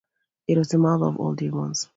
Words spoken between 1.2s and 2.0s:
demos.